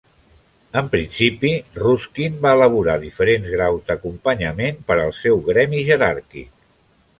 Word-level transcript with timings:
En 0.79 0.87
principi, 0.93 1.51
Ruskin 1.81 2.39
va 2.45 2.55
elaborar 2.57 2.97
diferents 3.05 3.53
graus 3.57 3.85
"d'acompanyament" 3.91 4.83
per 4.91 4.99
al 5.05 5.15
seu 5.21 5.45
gremi 5.53 5.87
jeràrquic. 5.93 6.53